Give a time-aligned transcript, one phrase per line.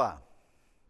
[0.00, 0.22] Olá,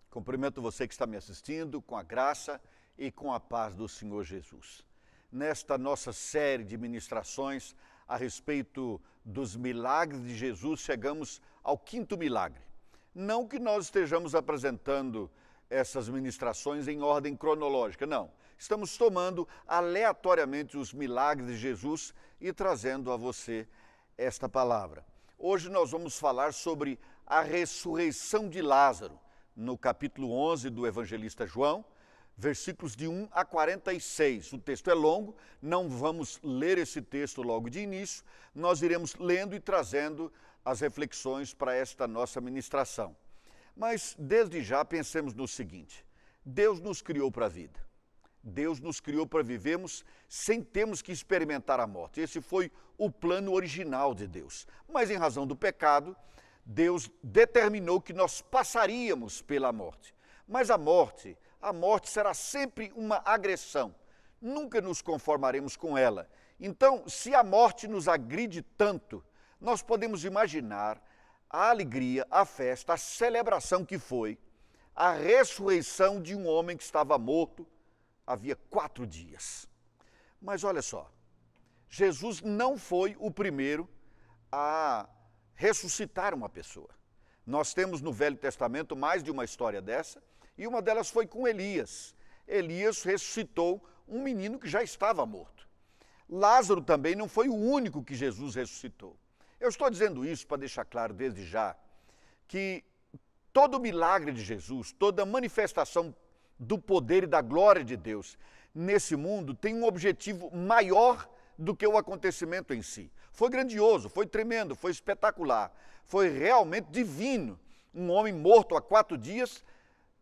[0.08, 2.60] cumprimento você que está me assistindo com a graça
[2.96, 4.84] e com a paz do Senhor Jesus.
[5.32, 7.74] Nesta nossa série de ministrações
[8.06, 12.62] a respeito dos milagres de Jesus, chegamos ao quinto milagre.
[13.12, 15.28] Não que nós estejamos apresentando
[15.68, 18.30] essas ministrações em ordem cronológica, não.
[18.56, 23.66] Estamos tomando aleatoriamente os milagres de Jesus e trazendo a você
[24.16, 25.04] esta palavra.
[25.36, 26.96] Hoje nós vamos falar sobre
[27.30, 29.16] a ressurreição de Lázaro,
[29.54, 31.84] no capítulo 11 do evangelista João,
[32.36, 34.52] versículos de 1 a 46.
[34.52, 39.54] O texto é longo, não vamos ler esse texto logo de início, nós iremos lendo
[39.54, 40.32] e trazendo
[40.64, 43.16] as reflexões para esta nossa ministração.
[43.76, 46.04] Mas desde já pensemos no seguinte:
[46.44, 47.78] Deus nos criou para a vida.
[48.42, 52.20] Deus nos criou para vivermos sem termos que experimentar a morte.
[52.20, 54.66] Esse foi o plano original de Deus.
[54.88, 56.16] Mas em razão do pecado,
[56.64, 60.14] Deus determinou que nós passaríamos pela morte.
[60.46, 63.94] Mas a morte, a morte será sempre uma agressão.
[64.40, 66.28] Nunca nos conformaremos com ela.
[66.58, 69.24] Então, se a morte nos agride tanto,
[69.60, 71.02] nós podemos imaginar
[71.48, 74.38] a alegria, a festa, a celebração que foi
[74.94, 77.66] a ressurreição de um homem que estava morto
[78.26, 79.66] havia quatro dias.
[80.40, 81.10] Mas olha só,
[81.88, 83.88] Jesus não foi o primeiro
[84.52, 85.08] a
[85.60, 86.88] ressuscitar uma pessoa.
[87.46, 90.22] Nós temos no Velho Testamento mais de uma história dessa,
[90.56, 92.14] e uma delas foi com Elias.
[92.48, 95.68] Elias ressuscitou um menino que já estava morto.
[96.26, 99.14] Lázaro também não foi o único que Jesus ressuscitou.
[99.60, 101.76] Eu estou dizendo isso para deixar claro desde já
[102.48, 102.82] que
[103.52, 106.14] todo milagre de Jesus, toda manifestação
[106.58, 108.38] do poder e da glória de Deus
[108.74, 111.28] nesse mundo tem um objetivo maior
[111.60, 113.12] do que o acontecimento em si.
[113.30, 115.70] Foi grandioso, foi tremendo, foi espetacular,
[116.06, 117.60] foi realmente divino.
[117.94, 119.62] Um homem morto há quatro dias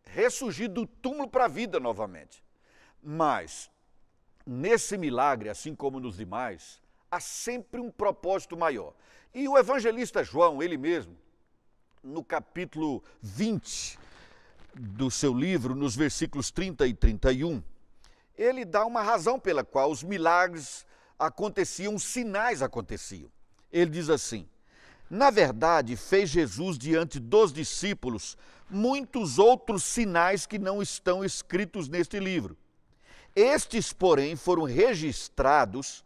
[0.03, 2.43] ressurgir do túmulo para a vida novamente.
[3.01, 3.71] Mas,
[4.45, 8.93] nesse milagre, assim como nos demais, há sempre um propósito maior.
[9.33, 11.15] E o evangelista João, ele mesmo,
[12.03, 13.97] no capítulo 20
[14.73, 17.63] do seu livro, nos versículos 30 e 31,
[18.37, 20.85] ele dá uma razão pela qual os milagres
[21.19, 23.29] aconteciam, sinais aconteciam.
[23.71, 24.47] Ele diz assim:
[25.09, 28.37] Na verdade, fez Jesus diante dos discípulos
[28.69, 32.57] muitos outros sinais que não estão escritos neste livro.
[33.35, 36.05] Estes, porém, foram registrados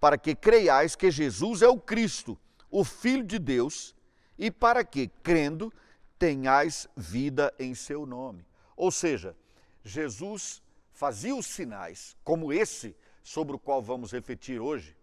[0.00, 2.38] para que creiais que Jesus é o Cristo,
[2.70, 3.94] o Filho de Deus,
[4.38, 5.72] e para que, crendo,
[6.18, 8.44] tenhais vida em seu nome.
[8.76, 9.36] Ou seja,
[9.82, 14.94] Jesus fazia os sinais, como esse sobre o qual vamos refletir hoje,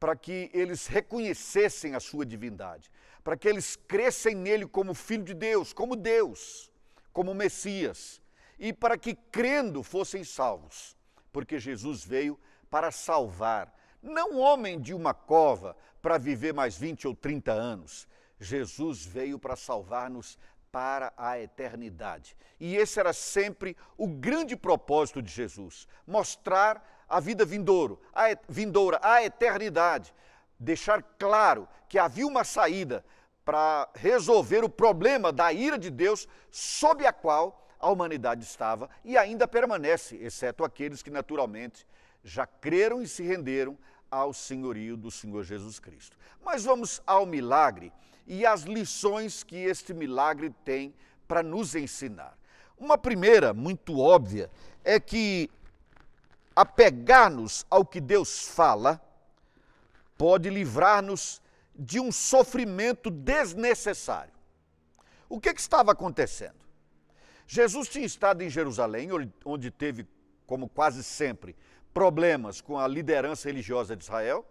[0.00, 2.90] para que eles reconhecessem a sua divindade,
[3.22, 6.72] para que eles crescem nele como Filho de Deus, como Deus,
[7.12, 8.20] como Messias,
[8.58, 10.96] e para que, crendo, fossem salvos,
[11.30, 17.14] porque Jesus veio para salvar, não homem de uma cova para viver mais 20 ou
[17.14, 18.08] 30 anos,
[18.40, 20.38] Jesus veio para salvar-nos
[20.72, 22.34] para a eternidade.
[22.58, 28.98] E esse era sempre o grande propósito de Jesus: mostrar a vida vindouro, a vindoura,
[29.02, 30.14] a eternidade,
[30.58, 33.04] deixar claro que havia uma saída
[33.44, 39.18] para resolver o problema da ira de Deus sob a qual a humanidade estava e
[39.18, 41.86] ainda permanece, exceto aqueles que naturalmente
[42.24, 43.76] já creram e se renderam
[44.10, 46.16] ao senhorio do Senhor Jesus Cristo.
[46.42, 47.92] Mas vamos ao milagre
[48.26, 50.94] e as lições que este milagre tem
[51.28, 52.38] para nos ensinar.
[52.78, 54.50] Uma primeira, muito óbvia,
[54.82, 55.50] é que
[56.54, 59.00] apegar-nos ao que Deus fala
[60.16, 61.42] pode livrar-nos
[61.74, 64.32] de um sofrimento desnecessário.
[65.28, 66.62] O que, que, estava acontecendo?
[67.46, 69.08] Jesus tinha estado em Jerusalém,
[69.44, 70.06] onde teve,
[70.46, 71.56] como quase sempre,
[71.92, 74.46] problemas com a liderança religiosa de Israel.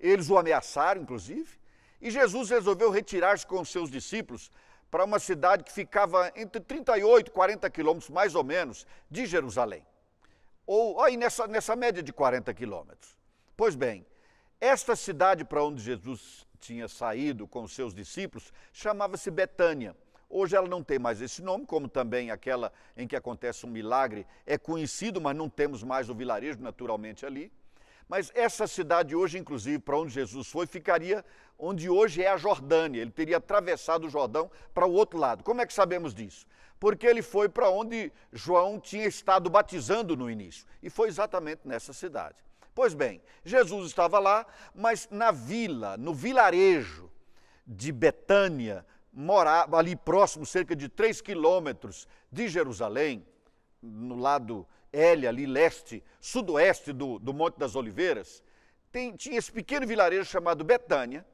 [0.00, 1.58] Eles o ameaçaram, inclusive.
[2.00, 4.50] E Jesus resolveu retirar-se com os seus discípulos
[4.90, 9.84] para uma cidade que ficava entre 38 e 40 quilômetros, mais ou menos, de Jerusalém.
[10.66, 13.16] Ou aí nessa, nessa média de 40 quilômetros.
[13.56, 14.06] Pois bem,
[14.60, 19.94] esta cidade para onde Jesus tinha saído com os seus discípulos chamava-se Betânia.
[20.28, 24.26] Hoje ela não tem mais esse nome, como também aquela em que acontece um milagre
[24.46, 27.52] é conhecido, mas não temos mais o vilarejo naturalmente ali.
[28.08, 31.24] Mas essa cidade hoje, inclusive, para onde Jesus foi, ficaria
[31.58, 33.00] onde hoje é a Jordânia.
[33.00, 35.44] Ele teria atravessado o Jordão para o outro lado.
[35.44, 36.46] Como é que sabemos disso?
[36.78, 40.66] Porque ele foi para onde João tinha estado batizando no início.
[40.82, 42.36] E foi exatamente nessa cidade.
[42.74, 44.44] Pois bem, Jesus estava lá,
[44.74, 47.10] mas na vila, no vilarejo
[47.66, 53.24] de Betânia, morava ali próximo, cerca de 3 quilômetros de Jerusalém,
[53.80, 58.42] no lado L, ali leste, sudoeste do, do Monte das Oliveiras,
[58.90, 61.24] tem, tinha esse pequeno vilarejo chamado Betânia,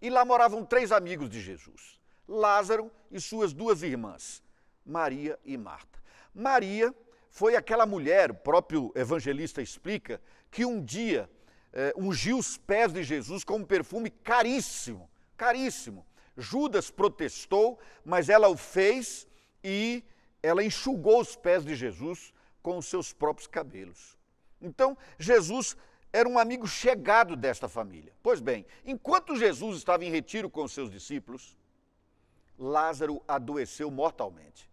[0.00, 4.42] e lá moravam três amigos de Jesus: Lázaro e suas duas irmãs,
[4.84, 5.98] Maria e Marta.
[6.34, 6.94] Maria
[7.30, 10.20] foi aquela mulher, o próprio evangelista explica,
[10.50, 11.28] que um dia
[11.72, 16.06] eh, ungiu os pés de Jesus com um perfume caríssimo, caríssimo.
[16.36, 19.26] Judas protestou, mas ela o fez
[19.62, 20.04] e
[20.42, 22.32] ela enxugou os pés de Jesus
[22.62, 24.16] com os seus próprios cabelos.
[24.60, 25.76] Então, Jesus
[26.12, 28.12] era um amigo chegado desta família.
[28.22, 31.56] Pois bem, enquanto Jesus estava em retiro com os seus discípulos,
[32.56, 34.68] Lázaro adoeceu mortalmente.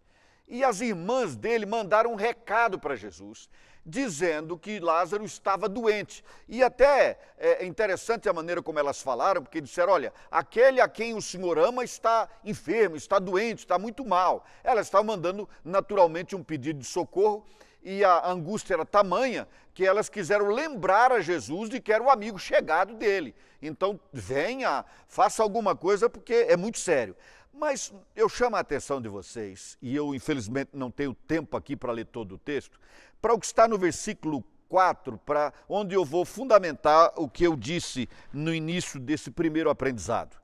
[0.52, 3.48] E as irmãs dele mandaram um recado para Jesus,
[3.86, 6.22] dizendo que Lázaro estava doente.
[6.46, 11.14] E até é interessante a maneira como elas falaram, porque disseram: olha, aquele a quem
[11.14, 14.44] o Senhor ama está enfermo, está doente, está muito mal.
[14.62, 17.46] Elas estavam mandando naturalmente um pedido de socorro
[17.82, 22.10] e a angústia era tamanha que elas quiseram lembrar a Jesus de que era o
[22.10, 23.34] amigo chegado dele.
[23.62, 27.16] Então, venha, faça alguma coisa, porque é muito sério.
[27.52, 31.92] Mas eu chamo a atenção de vocês, e eu infelizmente não tenho tempo aqui para
[31.92, 32.80] ler todo o texto,
[33.20, 37.54] para o que está no versículo 4, para onde eu vou fundamentar o que eu
[37.54, 40.40] disse no início desse primeiro aprendizado.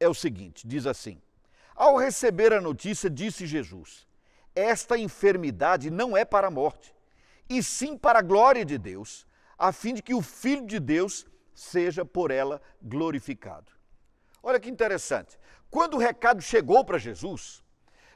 [0.00, 1.22] É o seguinte: diz assim:
[1.76, 4.04] Ao receber a notícia, disse Jesus:
[4.52, 6.92] Esta enfermidade não é para a morte,
[7.48, 9.26] e sim para a glória de Deus,
[9.56, 11.24] a fim de que o Filho de Deus
[11.54, 13.70] seja por ela glorificado.
[14.42, 15.38] Olha que interessante.
[15.70, 17.62] Quando o recado chegou para Jesus,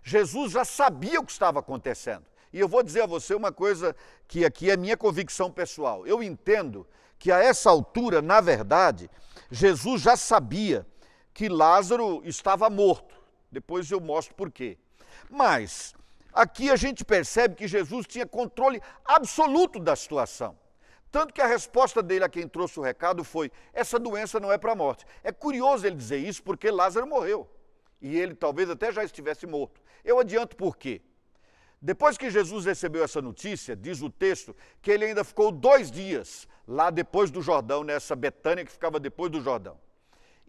[0.03, 2.25] Jesus já sabia o que estava acontecendo.
[2.53, 3.97] E eu vou dizer a você uma coisa
[4.29, 6.07] que aqui é minha convicção pessoal.
[6.07, 6.87] Eu entendo
[7.19, 9.11] que a essa altura, na verdade,
[9.51, 10.87] Jesus já sabia
[11.33, 13.15] que Lázaro estava morto.
[13.51, 14.77] Depois eu mostro por quê.
[15.31, 15.95] Mas
[16.33, 20.57] aqui a gente percebe que Jesus tinha controle absoluto da situação.
[21.15, 24.59] Tanto que a resposta dele a quem trouxe o recado foi: essa doença não é
[24.59, 25.07] para a morte.
[25.23, 27.49] É curioso ele dizer isso porque Lázaro morreu.
[28.03, 29.81] E ele talvez até já estivesse morto.
[30.05, 31.01] Eu adianto por quê.
[31.81, 36.49] Depois que Jesus recebeu essa notícia, diz o texto, que ele ainda ficou dois dias
[36.67, 39.79] lá depois do Jordão, nessa Betânia que ficava depois do Jordão.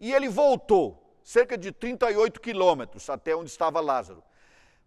[0.00, 4.20] E ele voltou, cerca de 38 quilômetros até onde estava Lázaro.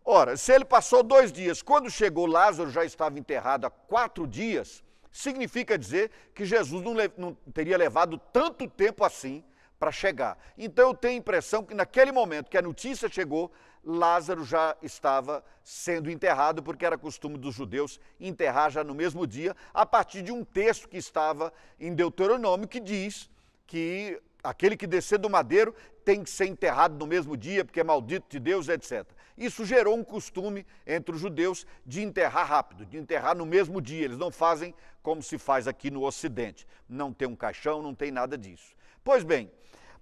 [0.03, 4.83] Ora, se ele passou dois dias, quando chegou Lázaro já estava enterrado há quatro dias,
[5.11, 9.44] significa dizer que Jesus não, não teria levado tanto tempo assim
[9.79, 10.38] para chegar.
[10.57, 13.51] Então eu tenho a impressão que naquele momento que a notícia chegou,
[13.83, 19.56] Lázaro já estava sendo enterrado, porque era costume dos judeus enterrar já no mesmo dia,
[19.73, 23.29] a partir de um texto que estava em Deuteronômio que diz
[23.65, 25.73] que aquele que descer do madeiro
[26.03, 29.06] tem que ser enterrado no mesmo dia, porque é maldito de Deus, etc.
[29.39, 34.03] Isso gerou um costume entre os judeus de enterrar rápido, de enterrar no mesmo dia.
[34.03, 36.68] Eles não fazem como se faz aqui no Ocidente.
[36.89, 38.75] Não tem um caixão, não tem nada disso.
[39.01, 39.50] Pois bem,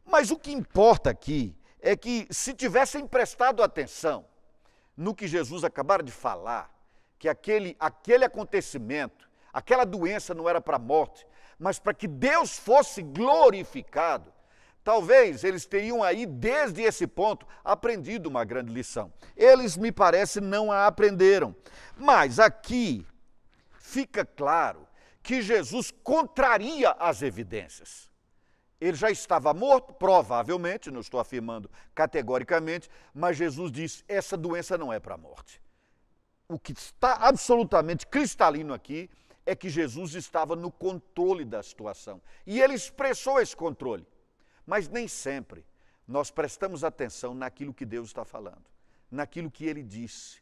[0.03, 4.25] mas o que importa aqui é que se tivessem prestado atenção
[4.97, 6.73] no que Jesus acabara de falar,
[7.19, 11.27] que aquele, aquele acontecimento, aquela doença não era para a morte,
[11.59, 14.33] mas para que Deus fosse glorificado,
[14.87, 19.11] Talvez eles teriam aí, desde esse ponto, aprendido uma grande lição.
[19.35, 21.53] Eles, me parece, não a aprenderam.
[21.97, 23.05] Mas aqui
[23.73, 24.87] fica claro
[25.21, 28.09] que Jesus contraria as evidências.
[28.79, 34.93] Ele já estava morto, provavelmente, não estou afirmando categoricamente, mas Jesus disse: essa doença não
[34.93, 35.61] é para a morte.
[36.47, 39.09] O que está absolutamente cristalino aqui
[39.45, 42.21] é que Jesus estava no controle da situação.
[42.45, 44.07] E ele expressou esse controle.
[44.67, 45.65] Mas nem sempre
[46.05, 48.65] nós prestamos atenção naquilo que Deus está falando,
[49.09, 50.41] naquilo que ele disse.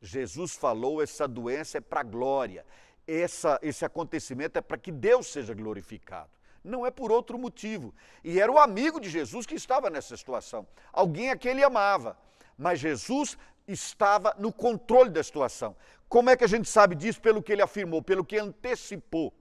[0.00, 2.64] Jesus falou: essa doença é para glória,
[3.06, 6.30] essa, esse acontecimento é para que Deus seja glorificado.
[6.64, 7.94] Não é por outro motivo.
[8.24, 12.18] E era o amigo de Jesus que estava nessa situação, alguém a quem ele amava.
[12.58, 15.76] Mas Jesus estava no controle da situação.
[16.08, 17.20] Como é que a gente sabe disso?
[17.20, 19.32] Pelo que ele afirmou, pelo que antecipou.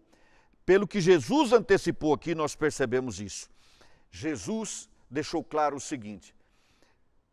[0.65, 3.49] Pelo que Jesus antecipou aqui, nós percebemos isso.
[4.15, 6.33] Jesus deixou claro o seguinte: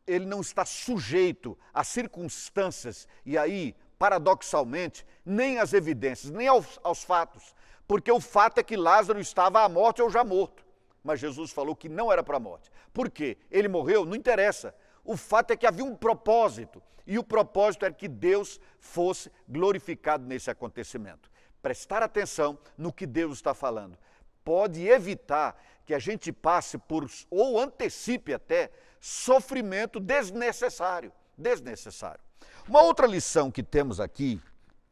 [0.05, 7.05] ele não está sujeito a circunstâncias, e aí, paradoxalmente, nem às evidências, nem aos, aos
[7.05, 7.55] fatos,
[7.87, 10.65] porque o fato é que Lázaro estava à morte ou já morto.
[11.05, 12.71] Mas Jesus falou que não era para a morte.
[12.93, 13.37] Por quê?
[13.51, 14.05] Ele morreu?
[14.05, 14.75] Não interessa.
[15.05, 20.25] O fato é que havia um propósito, e o propósito era que Deus fosse glorificado
[20.27, 21.31] nesse acontecimento.
[21.61, 23.97] Prestar atenção no que Deus está falando
[24.45, 28.71] pode evitar que a gente passe por, ou antecipe até,
[29.01, 31.13] sofrimento desnecessário.
[31.37, 32.21] Desnecessário.
[32.69, 34.41] Uma outra lição que temos aqui,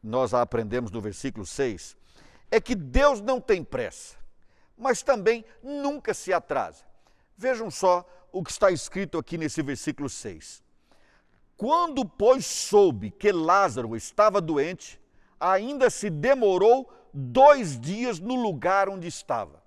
[0.03, 1.95] nós a aprendemos no versículo 6,
[2.49, 4.17] é que Deus não tem pressa,
[4.77, 6.83] mas também nunca se atrasa.
[7.37, 10.61] Vejam só o que está escrito aqui nesse versículo 6.
[11.55, 14.99] Quando, pois, soube que Lázaro estava doente,
[15.39, 19.60] ainda se demorou dois dias no lugar onde estava.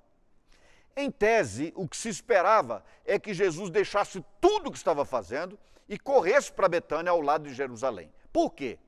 [0.96, 5.58] Em tese, o que se esperava é que Jesus deixasse tudo o que estava fazendo
[5.88, 8.12] e corresse para Betânia ao lado de Jerusalém.
[8.32, 8.78] Por quê?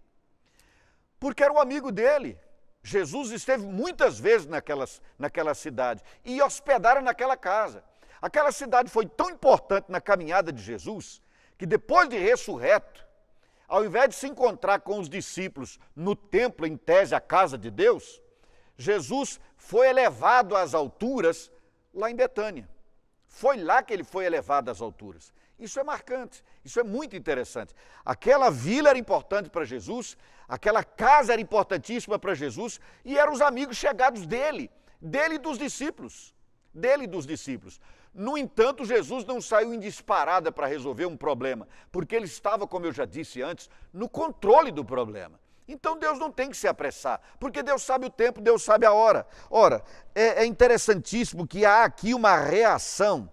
[1.19, 2.39] Porque era o amigo dele.
[2.83, 7.83] Jesus esteve muitas vezes naquelas, naquela cidade e hospedaram naquela casa.
[8.23, 11.21] Aquela cidade foi tão importante na caminhada de Jesus
[11.59, 13.05] que depois de ressurreto,
[13.67, 17.71] ao invés de se encontrar com os discípulos no templo, em tese, a casa de
[17.71, 18.23] Deus,
[18.77, 21.51] Jesus foi elevado às alturas
[21.97, 22.69] lá em Betânia.
[23.27, 25.33] Foi lá que ele foi elevado às alturas.
[25.59, 27.75] Isso é marcante, isso é muito interessante.
[28.05, 33.41] Aquela vila era importante para Jesus, aquela casa era importantíssima para Jesus e eram os
[33.41, 36.35] amigos chegados dele, dele e dos discípulos.
[36.75, 37.81] Dele e dos discípulos.
[38.13, 42.85] No entanto, Jesus não saiu em disparada para resolver um problema, porque ele estava, como
[42.85, 45.41] eu já disse antes, no controle do problema.
[45.69, 48.93] Então Deus não tem que se apressar, porque Deus sabe o tempo, Deus sabe a
[48.93, 49.27] hora.
[49.51, 49.83] Ora,
[50.15, 53.31] é, é interessantíssimo que há aqui uma reação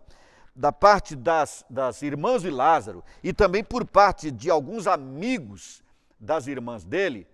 [0.56, 5.84] da parte das, das irmãs de Lázaro e também por parte de alguns amigos
[6.20, 7.28] das irmãs dele,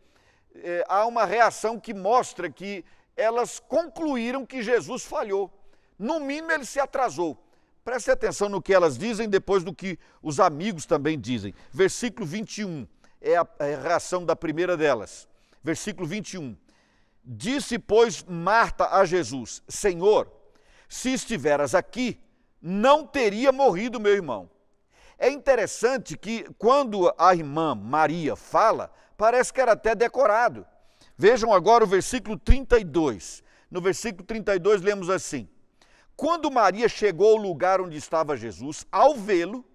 [0.56, 2.84] é, há uma reação que mostra que
[3.16, 5.52] elas concluíram que Jesus falhou.
[5.98, 7.38] No mínimo, ele se atrasou.
[7.84, 11.54] Preste atenção no que elas dizem depois do que os amigos também dizem.
[11.72, 12.88] Versículo 21
[13.22, 13.48] é a,
[13.82, 15.28] reação da primeira delas.
[15.64, 16.56] Versículo 21.
[17.24, 20.32] Disse, pois, Marta a Jesus: Senhor,
[20.88, 22.20] se estiveras aqui,
[22.62, 24.50] não teria morrido meu irmão.
[25.18, 30.66] É interessante que quando a irmã Maria fala, parece que era até decorado.
[31.18, 33.44] Vejam agora o versículo 32.
[33.70, 35.48] No versículo 32 lemos assim:
[36.16, 39.66] Quando Maria chegou ao lugar onde estava Jesus, ao vê-lo,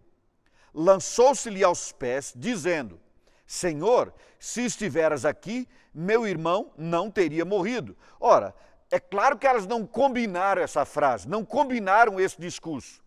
[0.73, 2.99] lançou-se-lhe aos pés, dizendo:
[3.47, 7.97] Senhor, se estiveras aqui, meu irmão não teria morrido.
[8.19, 8.55] Ora,
[8.91, 13.03] é claro que elas não combinaram essa frase, não combinaram esse discurso.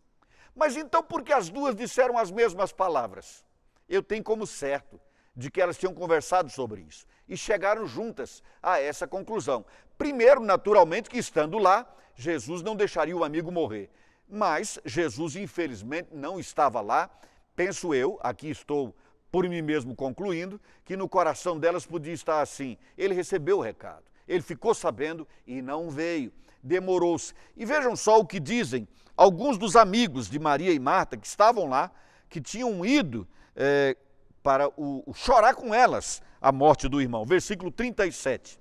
[0.56, 3.46] Mas então por que as duas disseram as mesmas palavras?
[3.88, 5.00] Eu tenho como certo
[5.36, 9.66] de que elas tinham conversado sobre isso e chegaram juntas a essa conclusão.
[9.98, 13.90] Primeiro, naturalmente, que estando lá, Jesus não deixaria o amigo morrer.
[14.28, 17.10] Mas Jesus, infelizmente, não estava lá.
[17.56, 18.96] Penso eu, aqui estou
[19.32, 24.04] por mim mesmo concluindo, que no coração delas podia estar assim: ele recebeu o recado,
[24.28, 26.32] ele ficou sabendo e não veio,
[26.62, 27.34] demorou-se.
[27.56, 31.68] E vejam só o que dizem alguns dos amigos de Maria e Marta que estavam
[31.68, 31.92] lá,
[32.30, 33.96] que tinham ido é,
[34.44, 37.26] para o, o chorar com elas a morte do irmão.
[37.26, 38.60] Versículo 37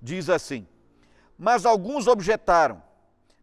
[0.00, 0.66] diz assim:
[1.38, 2.82] Mas alguns objetaram: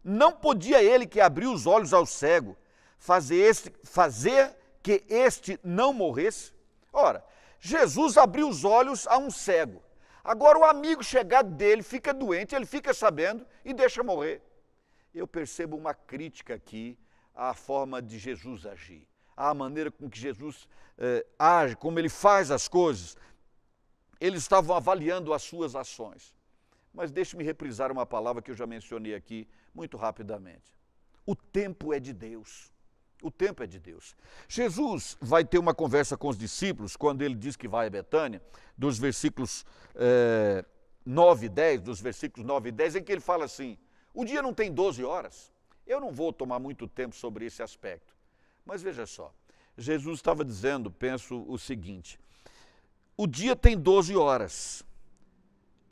[0.02, 2.56] não podia ele que abriu os olhos ao cego
[2.98, 6.52] fazer, este, fazer que este não morresse?
[6.96, 7.22] Ora,
[7.60, 9.82] Jesus abriu os olhos a um cego.
[10.24, 14.40] Agora o amigo chegado dele fica doente, ele fica sabendo e deixa morrer.
[15.14, 16.98] Eu percebo uma crítica aqui
[17.34, 22.50] à forma de Jesus agir, à maneira com que Jesus eh, age, como ele faz
[22.50, 23.14] as coisas.
[24.18, 26.34] Eles estavam avaliando as suas ações.
[26.94, 30.74] Mas deixe-me reprisar uma palavra que eu já mencionei aqui muito rapidamente.
[31.26, 32.72] O tempo é de Deus.
[33.22, 34.14] O tempo é de Deus.
[34.48, 38.42] Jesus vai ter uma conversa com os discípulos quando ele diz que vai a Betânia,
[38.76, 40.64] dos versículos é,
[41.04, 43.78] 9 e 10, dos versículos 9 e 10, em que ele fala assim:
[44.12, 45.52] o dia não tem 12 horas.
[45.86, 48.14] Eu não vou tomar muito tempo sobre esse aspecto.
[48.64, 49.32] Mas veja só,
[49.78, 52.18] Jesus estava dizendo, penso o seguinte:
[53.16, 54.84] o dia tem 12 horas.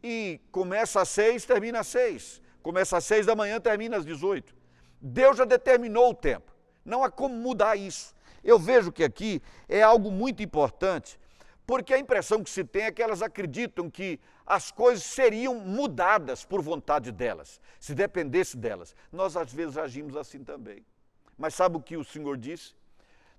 [0.03, 2.43] E começa às 6, termina às 6.
[2.63, 4.55] Começa às 6 da manhã, termina às 18.
[5.01, 6.54] Deus já determinou o tempo.
[6.85, 8.15] Não há como mudar isso.
[8.43, 11.19] Eu vejo que aqui é algo muito importante,
[11.67, 16.45] porque a impressão que se tem é que elas acreditam que as coisas seriam mudadas
[16.45, 18.95] por vontade delas, se dependesse delas.
[19.11, 20.85] Nós às vezes agimos assim também.
[21.39, 22.75] Mas sabe o que o Senhor disse?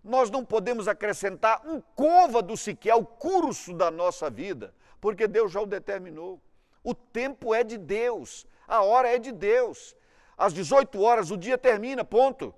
[0.03, 5.61] Nós não podemos acrescentar um côvado sequer ao curso da nossa vida, porque Deus já
[5.61, 6.41] o determinou.
[6.83, 9.95] O tempo é de Deus, a hora é de Deus.
[10.37, 12.53] Às 18 horas o dia termina, ponto.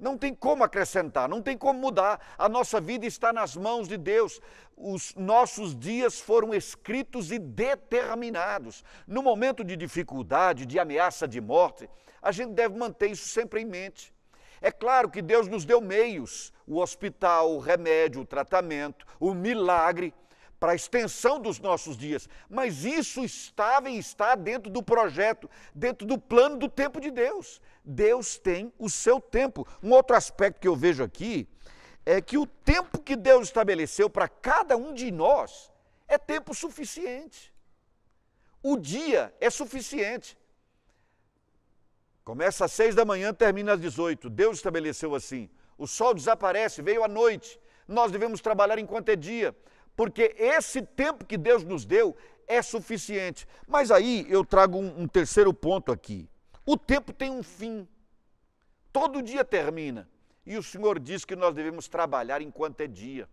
[0.00, 2.34] Não tem como acrescentar, não tem como mudar.
[2.38, 4.40] A nossa vida está nas mãos de Deus.
[4.74, 8.82] Os nossos dias foram escritos e determinados.
[9.06, 11.88] No momento de dificuldade, de ameaça de morte,
[12.22, 14.14] a gente deve manter isso sempre em mente.
[14.62, 20.14] É claro que Deus nos deu meios, o hospital, o remédio, o tratamento, o milagre,
[20.60, 26.06] para a extensão dos nossos dias, mas isso estava e está dentro do projeto, dentro
[26.06, 27.62] do plano do tempo de Deus.
[27.84, 29.66] Deus tem o seu tempo.
[29.82, 31.48] Um outro aspecto que eu vejo aqui
[32.04, 35.70] é que o tempo que Deus estabeleceu para cada um de nós
[36.08, 37.52] é tempo suficiente.
[38.62, 40.36] O dia é suficiente.
[42.24, 44.28] Começa às seis da manhã, termina às 18.
[44.28, 45.48] Deus estabeleceu assim.
[45.76, 47.58] O sol desaparece, veio a noite.
[47.88, 49.56] Nós devemos trabalhar enquanto é dia
[50.00, 52.16] porque esse tempo que Deus nos deu
[52.48, 53.46] é suficiente.
[53.68, 56.26] Mas aí eu trago um, um terceiro ponto aqui.
[56.70, 57.88] O tempo tem um fim.
[58.92, 60.08] Todo dia termina.
[60.46, 63.28] E o Senhor diz que nós devemos trabalhar enquanto é dia.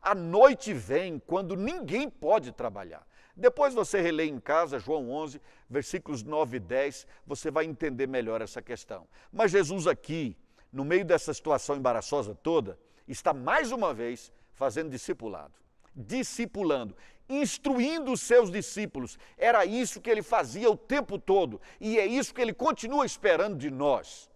[0.00, 3.04] A noite vem quando ninguém pode trabalhar.
[3.34, 8.40] Depois você relê em casa João 11, versículos 9 e 10, você vai entender melhor
[8.40, 9.08] essa questão.
[9.32, 10.36] Mas Jesus aqui,
[10.72, 15.58] no meio dessa situação embaraçosa toda, está mais uma vez fazendo discipulado
[15.98, 16.96] discipulando,
[17.28, 19.18] instruindo os seus discípulos.
[19.36, 23.56] Era isso que ele fazia o tempo todo e é isso que ele continua esperando
[23.56, 24.30] de nós.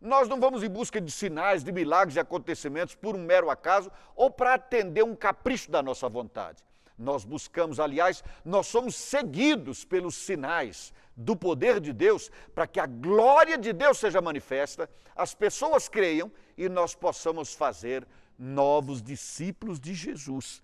[0.00, 3.90] Nós não vamos em busca de sinais, de milagres e acontecimentos por um mero acaso
[4.14, 6.62] ou para atender um capricho da nossa vontade.
[6.96, 12.86] Nós buscamos, aliás, nós somos seguidos pelos sinais do poder de Deus para que a
[12.86, 18.06] glória de Deus seja manifesta, as pessoas creiam e nós possamos fazer
[18.38, 20.62] novos discípulos de Jesus.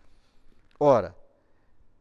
[0.79, 1.15] Ora,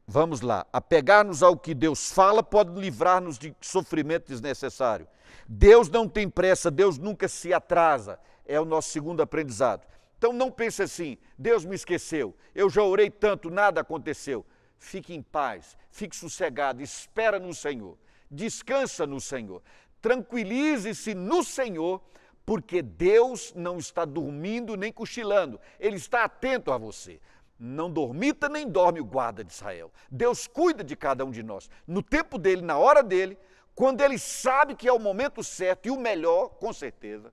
[0.07, 5.07] vamos lá, apegar-nos ao que Deus fala pode livrar-nos de sofrimento desnecessário.
[5.47, 9.85] Deus não tem pressa, Deus nunca se atrasa, é o nosso segundo aprendizado.
[10.17, 14.45] Então não pense assim, Deus me esqueceu, eu já orei tanto, nada aconteceu.
[14.77, 17.97] Fique em paz, fique sossegado, espera no Senhor,
[18.29, 19.61] descansa no Senhor,
[20.01, 22.01] tranquilize-se no Senhor,
[22.45, 27.19] porque Deus não está dormindo nem cochilando, Ele está atento a você
[27.63, 29.89] não dormita nem dorme o guarda de Israel.
[30.11, 31.69] Deus cuida de cada um de nós.
[31.87, 33.37] No tempo dele, na hora dele,
[33.73, 37.31] quando ele sabe que é o momento certo e o melhor, com certeza,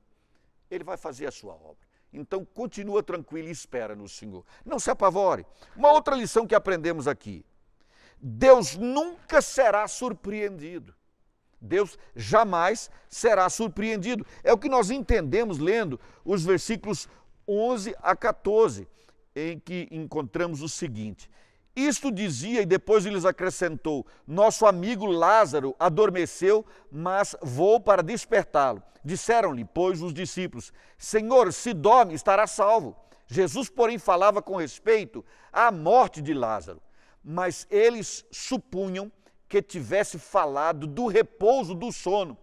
[0.71, 1.85] ele vai fazer a sua obra.
[2.13, 4.45] Então, continua tranquilo e espera no Senhor.
[4.65, 5.45] Não se apavore.
[5.77, 7.45] Uma outra lição que aprendemos aqui:
[8.21, 10.95] Deus nunca será surpreendido.
[11.61, 14.25] Deus jamais será surpreendido.
[14.45, 17.09] É o que nós entendemos lendo os versículos
[17.49, 18.89] 11 a 14
[19.35, 21.31] em que encontramos o seguinte:
[21.75, 28.83] Isto dizia e depois lhes acrescentou: Nosso amigo Lázaro adormeceu, mas vou para despertá-lo.
[29.05, 32.97] Disseram-lhe, pois, os discípulos: Senhor, se dorme, estará salvo.
[33.27, 36.83] Jesus, porém, falava com respeito à morte de Lázaro,
[37.23, 39.11] mas eles supunham
[39.49, 42.37] que tivesse falado do repouso do sono.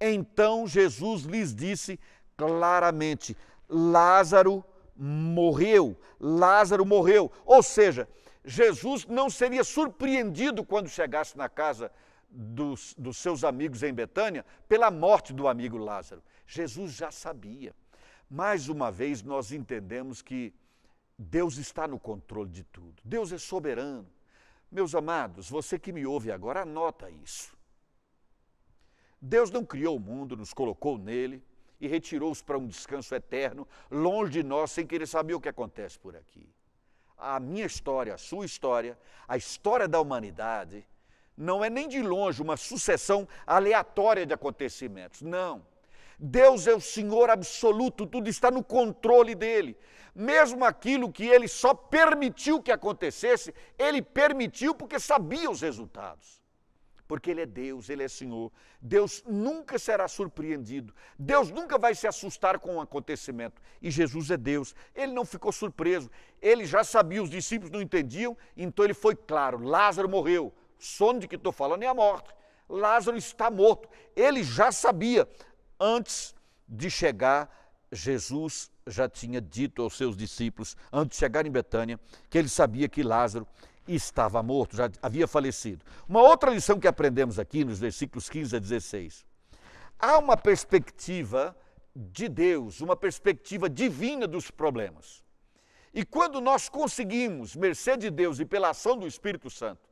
[0.00, 1.98] Então Jesus lhes disse
[2.36, 3.36] claramente:
[3.68, 4.64] Lázaro
[4.96, 7.30] morreu, Lázaro morreu.
[7.44, 8.08] Ou seja,
[8.44, 11.90] Jesus não seria surpreendido quando chegasse na casa
[12.28, 16.22] dos, dos, seus amigos em Betânia pela morte do amigo Lázaro.
[16.46, 17.74] Jesus já sabia.
[18.28, 20.52] Mais uma vez, nós entendemos que
[21.16, 23.00] Deus está no controle de tudo.
[23.04, 24.06] Deus é soberano.
[24.70, 27.56] Meus amados, você que me ouve agora, anota isso.
[29.20, 31.42] Deus não criou o mundo, nos colocou nele,
[31.84, 35.98] e retirou-os para um descanso eterno, longe de nós, sem querer saber o que acontece
[35.98, 36.48] por aqui.
[37.16, 40.86] A minha história, a sua história, a história da humanidade,
[41.36, 45.20] não é nem de longe uma sucessão aleatória de acontecimentos.
[45.20, 45.64] Não.
[46.18, 49.76] Deus é o Senhor absoluto, tudo está no controle dele.
[50.14, 56.43] Mesmo aquilo que ele só permitiu que acontecesse, ele permitiu porque sabia os resultados
[57.14, 58.50] porque Ele é Deus, Ele é Senhor.
[58.80, 63.62] Deus nunca será surpreendido, Deus nunca vai se assustar com um acontecimento.
[63.80, 66.10] E Jesus é Deus, Ele não ficou surpreso,
[66.42, 70.52] Ele já sabia, os discípulos não entendiam, então Ele foi claro: Lázaro morreu.
[70.76, 72.34] O sono de que estou falando é a morte.
[72.68, 73.88] Lázaro está morto.
[74.16, 75.28] Ele já sabia,
[75.78, 76.34] antes
[76.68, 77.48] de chegar,
[77.92, 82.88] Jesus já tinha dito aos seus discípulos, antes de chegar em Betânia, que ele sabia
[82.88, 83.46] que Lázaro
[83.86, 85.84] estava morto, já havia falecido.
[86.08, 89.24] Uma outra lição que aprendemos aqui nos versículos 15 a 16.
[89.98, 91.56] Há uma perspectiva
[91.94, 95.22] de Deus, uma perspectiva divina dos problemas.
[95.92, 99.88] E quando nós conseguimos, mercê de Deus e pela ação do Espírito Santo,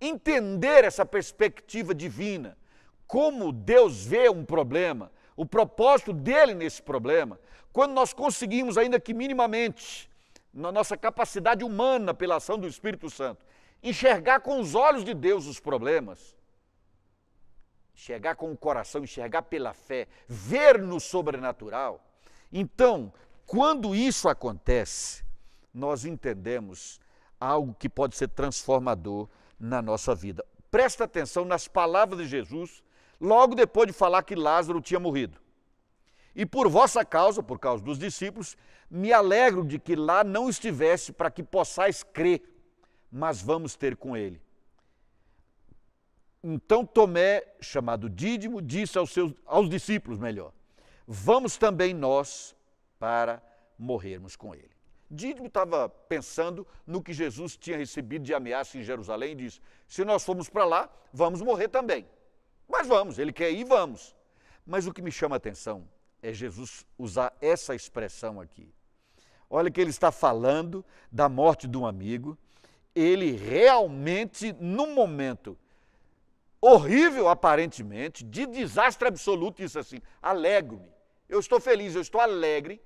[0.00, 2.58] entender essa perspectiva divina,
[3.06, 7.38] como Deus vê um problema, o propósito dele nesse problema,
[7.72, 10.09] quando nós conseguimos, ainda que minimamente,
[10.52, 13.44] na nossa capacidade humana pela ação do Espírito Santo,
[13.82, 16.36] enxergar com os olhos de Deus os problemas,
[17.94, 22.04] enxergar com o coração, enxergar pela fé, ver no sobrenatural,
[22.52, 23.12] Então,
[23.46, 25.24] quando isso acontece,
[25.72, 27.00] nós entendemos
[27.38, 30.44] algo que pode ser transformador na nossa vida.
[30.70, 32.82] Presta atenção nas palavras de Jesus,
[33.20, 35.38] logo depois de falar que Lázaro tinha morrido.
[36.34, 38.56] E por vossa causa, por causa dos discípulos,
[38.90, 42.42] me alegro de que lá não estivesse para que possais crer,
[43.10, 44.40] mas vamos ter com ele.
[46.42, 50.52] Então Tomé, chamado Dídimo, disse aos, seus, aos discípulos, melhor,
[51.06, 52.56] vamos também nós
[52.98, 53.42] para
[53.78, 54.70] morrermos com ele.
[55.10, 60.04] Dídimo estava pensando no que Jesus tinha recebido de ameaça em Jerusalém e disse: se
[60.04, 62.08] nós formos para lá, vamos morrer também.
[62.68, 64.14] Mas vamos, ele quer ir, vamos.
[64.64, 65.86] Mas o que me chama a atenção
[66.22, 68.72] é Jesus usar essa expressão aqui.
[69.48, 72.38] Olha que ele está falando da morte de um amigo,
[72.94, 75.58] ele realmente, num momento
[76.60, 80.88] horrível aparentemente, de desastre absoluto, disse assim: alegro-me.
[81.28, 82.80] Eu estou feliz, eu estou alegre.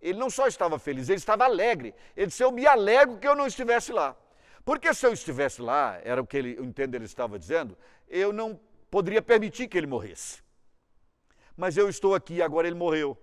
[0.00, 1.94] Ele não só estava feliz, ele estava alegre.
[2.16, 4.16] Ele disse: Eu me alegro que eu não estivesse lá.
[4.64, 7.76] Porque se eu estivesse lá, era o que ele, eu entendo ele estava dizendo,
[8.08, 8.58] eu não
[8.90, 10.43] poderia permitir que ele morresse.
[11.56, 13.16] Mas eu estou aqui, agora ele morreu.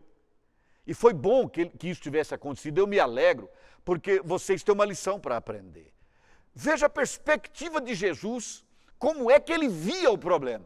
[0.85, 3.49] E foi bom que, que isso tivesse acontecido, eu me alegro,
[3.83, 5.93] porque vocês têm uma lição para aprender.
[6.53, 8.65] Veja a perspectiva de Jesus
[8.97, 10.65] como é que ele via o problema.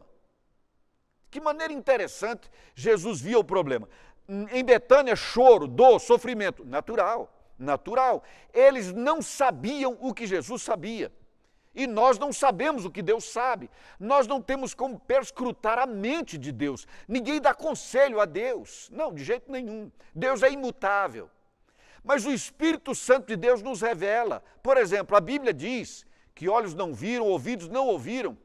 [1.30, 3.88] Que maneira interessante Jesus via o problema.
[4.28, 8.22] Em Betânia, choro, dor, sofrimento, natural, natural.
[8.52, 11.12] Eles não sabiam o que Jesus sabia.
[11.76, 13.70] E nós não sabemos o que Deus sabe.
[14.00, 16.88] Nós não temos como perscrutar a mente de Deus.
[17.06, 18.88] Ninguém dá conselho a Deus.
[18.90, 19.92] Não, de jeito nenhum.
[20.14, 21.28] Deus é imutável.
[22.02, 24.42] Mas o Espírito Santo de Deus nos revela.
[24.62, 28.38] Por exemplo, a Bíblia diz que olhos não viram, ouvidos não ouviram,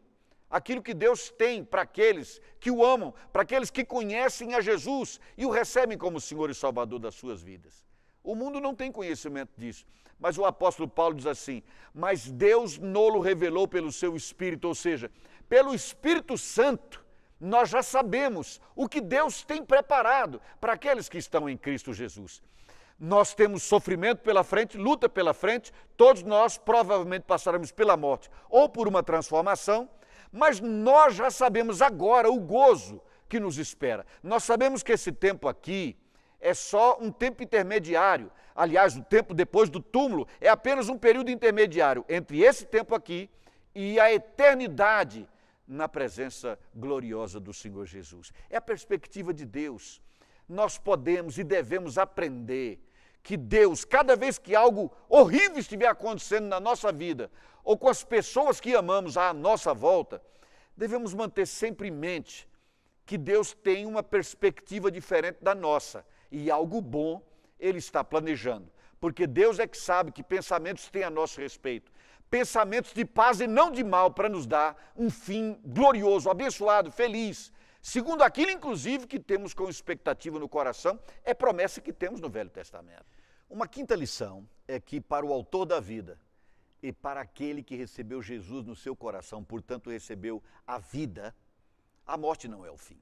[0.50, 5.20] aquilo que Deus tem para aqueles que o amam, para aqueles que conhecem a Jesus
[5.38, 7.86] e o recebem como Senhor e Salvador das suas vidas.
[8.22, 9.86] O mundo não tem conhecimento disso,
[10.21, 11.62] mas o apóstolo Paulo diz assim:
[11.93, 15.12] Mas Deus nolo revelou pelo seu Espírito, ou seja,
[15.49, 17.03] pelo Espírito Santo,
[17.39, 22.41] nós já sabemos o que Deus tem preparado para aqueles que estão em Cristo Jesus
[23.03, 28.69] nós temos sofrimento pela frente, luta pela frente, todos nós provavelmente passaremos pela morte ou
[28.69, 29.89] por uma transformação,
[30.31, 34.05] mas nós já sabemos agora o gozo que nos espera.
[34.21, 35.97] Nós sabemos que esse tempo aqui
[36.41, 38.32] é só um tempo intermediário.
[38.56, 43.30] Aliás, o tempo depois do túmulo é apenas um período intermediário entre esse tempo aqui
[43.73, 45.30] e a eternidade
[45.67, 48.34] na presença gloriosa do Senhor Jesus.
[48.49, 50.01] É a perspectiva de Deus.
[50.49, 52.84] Nós podemos e devemos aprender
[53.23, 57.32] que Deus, cada vez que algo horrível estiver acontecendo na nossa vida,
[57.63, 60.21] ou com as pessoas que amamos à nossa volta,
[60.75, 62.49] devemos manter sempre em mente
[63.06, 67.22] que Deus tem uma perspectiva diferente da nossa e algo bom
[67.60, 71.91] Ele está planejando, porque Deus é que sabe que pensamentos tem a nosso respeito.
[72.30, 77.52] Pensamentos de paz e não de mal, para nos dar um fim glorioso, abençoado, feliz,
[77.82, 82.50] Segundo aquilo, inclusive, que temos com expectativa no coração, é promessa que temos no Velho
[82.50, 83.06] Testamento.
[83.50, 86.20] Uma quinta lição é que, para o autor da vida
[86.84, 91.36] e para aquele que recebeu Jesus no seu coração, portanto, recebeu a vida,
[92.06, 93.02] a morte não é o fim.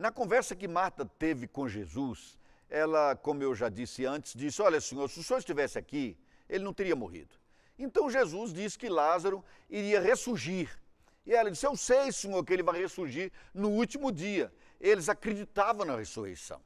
[0.00, 2.38] Na conversa que Marta teve com Jesus,
[2.70, 6.16] ela, como eu já disse antes, disse: Olha, senhor, se o senhor estivesse aqui,
[6.48, 7.34] ele não teria morrido.
[7.78, 10.80] Então Jesus disse que Lázaro iria ressurgir
[11.26, 14.50] e ela disse: Eu sei, Senhor, que ele vai ressurgir no último dia.
[14.80, 16.62] Eles acreditavam na ressurreição.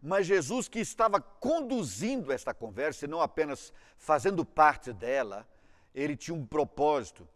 [0.00, 5.46] Mas Jesus, que estava conduzindo esta conversa e não apenas fazendo parte dela,
[5.94, 7.28] ele tinha um propósito.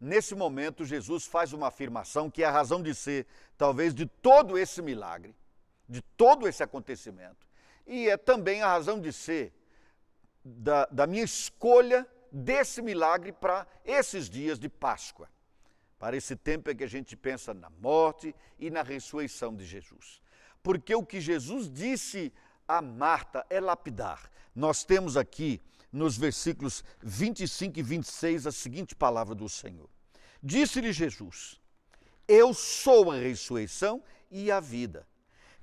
[0.00, 3.26] Nesse momento, Jesus faz uma afirmação que é a razão de ser,
[3.58, 5.36] talvez, de todo esse milagre,
[5.86, 7.46] de todo esse acontecimento.
[7.86, 9.52] E é também a razão de ser
[10.42, 15.28] da, da minha escolha desse milagre para esses dias de Páscoa.
[15.98, 20.22] Para esse tempo é que a gente pensa na morte e na ressurreição de Jesus.
[20.62, 22.32] Porque o que Jesus disse
[22.66, 24.30] a Marta é lapidar.
[24.54, 25.60] Nós temos aqui
[25.92, 29.88] nos versículos 25 e 26 a seguinte palavra do Senhor:
[30.42, 31.60] Disse-lhe Jesus:
[32.26, 35.06] Eu sou a ressurreição e a vida.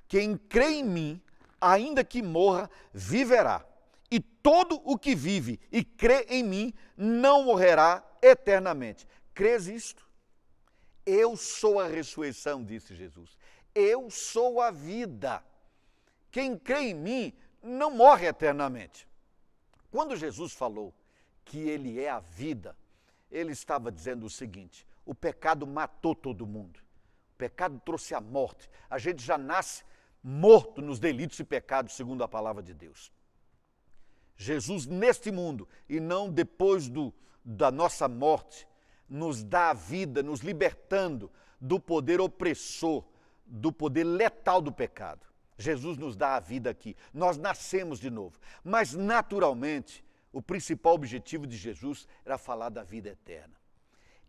[0.06, 1.22] Quem crê em mim,
[1.60, 3.64] ainda que morra, viverá.
[4.10, 9.06] E todo o que vive e crê em mim não morrerá eternamente.
[9.34, 10.08] Crês isto?
[11.04, 13.36] Eu sou a ressurreição, disse Jesus.
[13.74, 15.42] Eu sou a vida.
[16.30, 19.06] Quem crê em mim não morre eternamente.
[19.90, 20.94] Quando Jesus falou
[21.44, 22.76] que Ele é a vida,
[23.30, 26.78] Ele estava dizendo o seguinte: o pecado matou todo mundo.
[27.34, 28.68] O pecado trouxe a morte.
[28.90, 29.84] A gente já nasce
[30.22, 33.12] morto nos delitos e pecados, segundo a palavra de Deus.
[34.36, 37.12] Jesus, neste mundo, e não depois do,
[37.44, 38.68] da nossa morte,
[39.08, 43.04] nos dá a vida, nos libertando do poder opressor,
[43.46, 45.26] do poder letal do pecado.
[45.58, 46.96] Jesus nos dá a vida aqui.
[47.12, 48.38] Nós nascemos de novo.
[48.62, 53.54] Mas, naturalmente, o principal objetivo de Jesus era falar da vida eterna.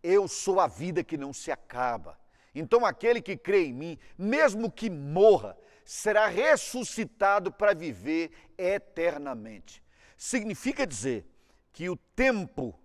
[0.02, 2.18] Eu sou a vida que não se acaba.
[2.56, 9.84] Então, aquele que crê em mim, mesmo que morra, será ressuscitado para viver eternamente.
[10.18, 11.26] Significa dizer
[11.72, 12.78] que o tempo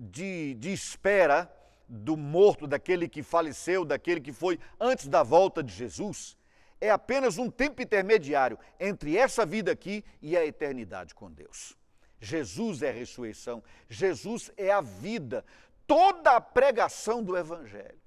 [0.00, 1.52] de, de espera
[1.88, 6.38] do morto, daquele que faleceu, daquele que foi antes da volta de Jesus,
[6.80, 11.76] é apenas um tempo intermediário entre essa vida aqui e a eternidade com Deus.
[12.20, 15.44] Jesus é a ressurreição, Jesus é a vida,
[15.86, 18.00] toda a pregação do Evangelho.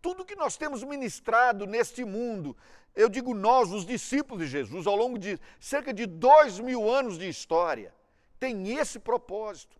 [0.00, 2.56] Tudo que nós temos ministrado neste mundo,
[2.94, 7.18] eu digo nós, os discípulos de Jesus, ao longo de cerca de dois mil anos
[7.18, 7.92] de história,
[8.38, 9.76] tem esse propósito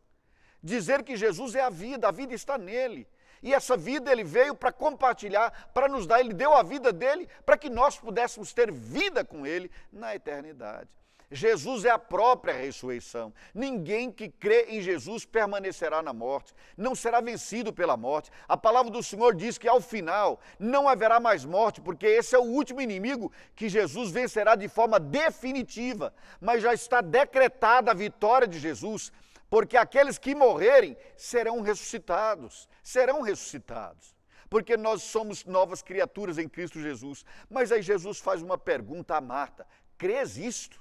[0.62, 3.06] dizer que Jesus é a vida, a vida está nele.
[3.42, 7.28] E essa vida ele veio para compartilhar, para nos dar, ele deu a vida dele
[7.44, 10.88] para que nós pudéssemos ter vida com ele na eternidade.
[11.30, 13.32] Jesus é a própria ressurreição.
[13.52, 18.30] Ninguém que crê em Jesus permanecerá na morte, não será vencido pela morte.
[18.48, 22.38] A palavra do Senhor diz que ao final não haverá mais morte, porque esse é
[22.38, 26.14] o último inimigo que Jesus vencerá de forma definitiva.
[26.40, 29.10] Mas já está decretada a vitória de Jesus
[29.48, 34.14] porque aqueles que morrerem serão ressuscitados, serão ressuscitados.
[34.48, 37.24] Porque nós somos novas criaturas em Cristo Jesus.
[37.50, 39.66] Mas aí Jesus faz uma pergunta a Marta:
[39.98, 40.80] crês isto?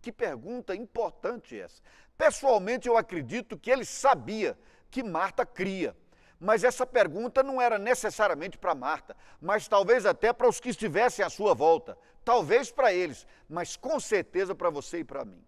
[0.00, 1.82] Que pergunta importante essa.
[2.16, 4.58] Pessoalmente, eu acredito que ele sabia
[4.90, 5.96] que Marta cria.
[6.38, 11.24] Mas essa pergunta não era necessariamente para Marta, mas talvez até para os que estivessem
[11.24, 11.96] à sua volta.
[12.24, 15.42] Talvez para eles, mas com certeza para você e para mim.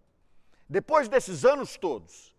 [0.68, 2.34] Depois desses anos todos,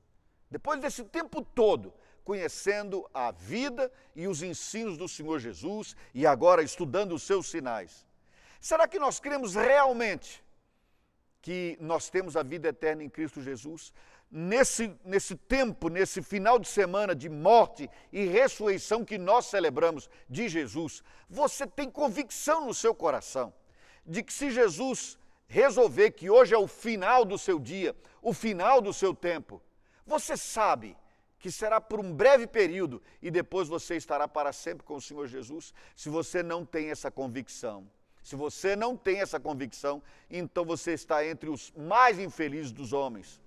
[0.49, 6.61] depois desse tempo todo, conhecendo a vida e os ensinos do Senhor Jesus e agora
[6.63, 8.05] estudando os seus sinais,
[8.59, 10.43] será que nós cremos realmente
[11.41, 13.93] que nós temos a vida eterna em Cristo Jesus?
[14.31, 20.47] Nesse, nesse tempo, nesse final de semana de morte e ressurreição que nós celebramos de
[20.47, 23.51] Jesus, você tem convicção no seu coração
[24.05, 28.81] de que se Jesus resolver que hoje é o final do seu dia, o final
[28.81, 29.61] do seu tempo,
[30.09, 30.97] você sabe
[31.39, 35.27] que será por um breve período e depois você estará para sempre com o Senhor
[35.27, 35.73] Jesus?
[35.95, 37.87] Se você não tem essa convicção,
[38.21, 43.39] se você não tem essa convicção, então você está entre os mais infelizes dos homens.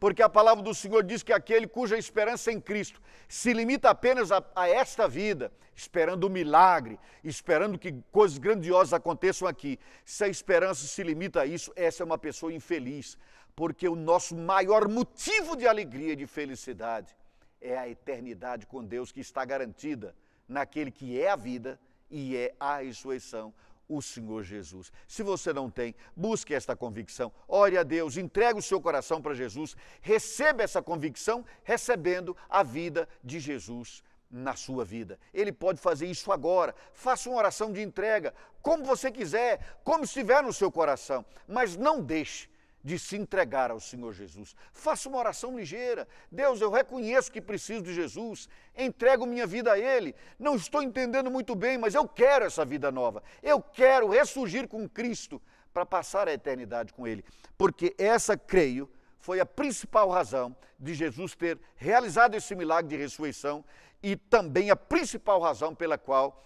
[0.00, 4.32] Porque a palavra do Senhor diz que aquele cuja esperança em Cristo se limita apenas
[4.32, 10.24] a, a esta vida, esperando o um milagre, esperando que coisas grandiosas aconteçam aqui, se
[10.24, 13.16] a esperança se limita a isso, essa é uma pessoa infeliz
[13.56, 17.16] porque o nosso maior motivo de alegria e de felicidade
[17.58, 20.14] é a eternidade com Deus que está garantida
[20.46, 23.52] naquele que é a vida e é a ressurreição,
[23.88, 24.92] o Senhor Jesus.
[25.08, 29.34] Se você não tem, busque esta convicção, ore a Deus, entregue o seu coração para
[29.34, 35.18] Jesus, receba essa convicção recebendo a vida de Jesus na sua vida.
[35.32, 36.74] Ele pode fazer isso agora.
[36.92, 42.02] Faça uma oração de entrega, como você quiser, como estiver no seu coração, mas não
[42.02, 42.48] deixe
[42.86, 44.54] de se entregar ao Senhor Jesus.
[44.72, 46.06] Faça uma oração ligeira.
[46.30, 50.14] Deus, eu reconheço que preciso de Jesus, entrego minha vida a Ele.
[50.38, 53.24] Não estou entendendo muito bem, mas eu quero essa vida nova.
[53.42, 55.42] Eu quero ressurgir com Cristo
[55.74, 57.24] para passar a eternidade com Ele.
[57.58, 63.64] Porque essa, creio, foi a principal razão de Jesus ter realizado esse milagre de ressurreição
[64.00, 66.44] e também a principal razão pela qual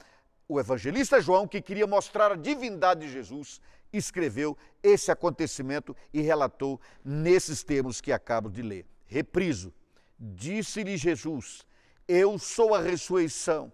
[0.48, 3.60] o evangelista João, que queria mostrar a divindade de Jesus,
[3.92, 8.86] escreveu esse acontecimento e relatou nesses termos que acabo de ler.
[9.06, 9.72] Repriso:
[10.18, 11.66] Disse-lhe Jesus:
[12.06, 13.72] Eu sou a ressurreição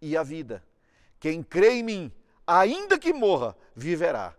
[0.00, 0.62] e a vida.
[1.18, 2.12] Quem crê em mim,
[2.46, 4.34] ainda que morra, viverá.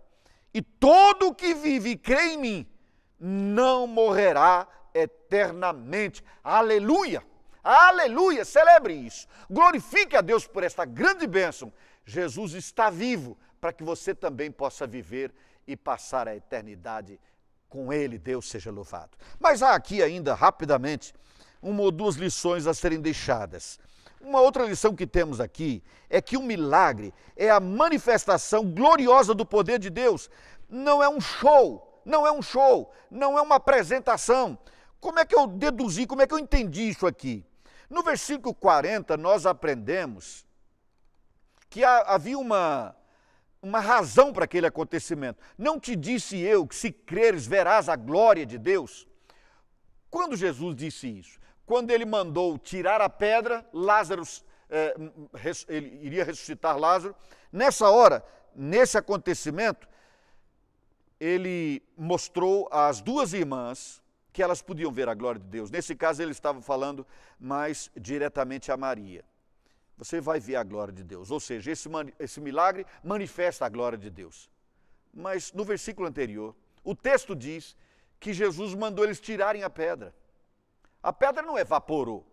[0.54, 2.68] E todo o que vive e crê em mim,
[3.20, 6.24] não morrerá eternamente.
[6.44, 7.24] Aleluia!
[7.64, 8.46] Aleluia!
[8.46, 9.28] Celebre isso.
[9.50, 11.74] Glorifique a Deus por esta grande bênção.
[12.06, 15.34] Jesus está vivo para que você também possa viver
[15.66, 17.20] e passar a eternidade
[17.70, 18.18] com Ele.
[18.18, 19.18] Deus seja louvado.
[19.40, 21.14] Mas há aqui ainda, rapidamente,
[21.62, 23.80] uma ou duas lições a serem deixadas.
[24.22, 29.46] Uma outra lição que temos aqui é que o milagre é a manifestação gloriosa do
[29.46, 30.30] poder de Deus.
[30.70, 34.58] Não é um show, não é um show, não é uma apresentação.
[35.00, 37.46] Como é que eu deduzi, como é que eu entendi isso aqui?
[37.90, 40.46] No versículo 40, nós aprendemos
[41.70, 42.96] que havia uma,
[43.62, 45.42] uma razão para aquele acontecimento.
[45.58, 49.08] Não te disse eu que se creres verás a glória de Deus?
[50.10, 51.40] Quando Jesus disse isso?
[51.66, 54.24] Quando ele mandou tirar a pedra, Lázaro,
[54.70, 54.96] é,
[55.68, 57.16] ele iria ressuscitar Lázaro.
[57.52, 58.24] Nessa hora,
[58.56, 59.88] nesse acontecimento,
[61.20, 65.72] ele mostrou às duas irmãs que elas podiam ver a glória de Deus.
[65.72, 67.06] Nesse caso, ele estava falando
[67.40, 69.26] mais diretamente a Maria.
[69.98, 71.32] Você vai ver a glória de Deus.
[71.32, 74.50] Ou seja, esse, esse milagre manifesta a glória de Deus.
[75.14, 77.76] Mas no versículo anterior, o texto diz
[78.20, 80.14] que Jesus mandou eles tirarem a pedra.
[81.02, 82.26] A pedra não evaporou.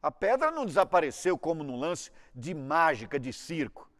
[0.00, 3.90] A pedra não desapareceu como num lance de mágica, de circo.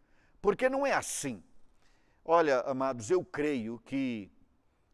[0.41, 1.43] Porque não é assim.
[2.25, 4.31] Olha, amados, eu creio que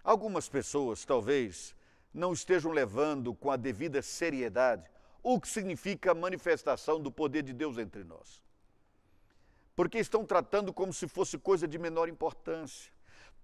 [0.03, 1.75] algumas pessoas talvez
[2.12, 4.90] não estejam levando com a devida seriedade
[5.22, 8.42] o que significa a manifestação do poder de Deus entre nós.
[9.74, 12.92] Porque estão tratando como se fosse coisa de menor importância.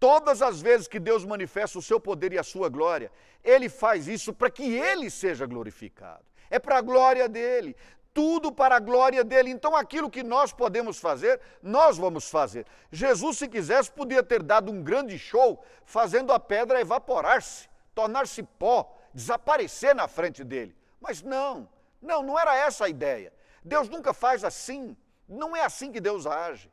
[0.00, 3.10] Todas as vezes que Deus manifesta o seu poder e a sua glória,
[3.42, 6.24] Ele faz isso para que Ele seja glorificado.
[6.50, 7.76] É para a glória dele
[8.12, 9.50] tudo para a glória dele.
[9.50, 12.64] Então, aquilo que nós podemos fazer, nós vamos fazer.
[12.92, 18.92] Jesus, se quisesse, podia ter dado um grande show fazendo a pedra evaporar-se tornar-se pó,
[19.12, 20.76] desaparecer na frente dele.
[21.06, 21.68] Mas não,
[22.00, 23.30] não, não era essa a ideia.
[23.62, 24.96] Deus nunca faz assim.
[25.28, 26.70] Não é assim que Deus age.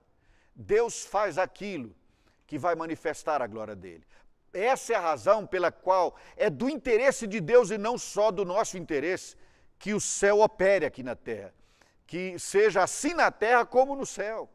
[0.56, 1.94] Deus faz aquilo
[2.48, 4.06] que vai manifestar a glória dele.
[4.54, 8.46] Essa é a razão pela qual é do interesse de Deus e não só do
[8.46, 9.36] nosso interesse
[9.78, 11.54] que o céu opere aqui na terra.
[12.08, 14.50] Que seja assim na terra como no céu.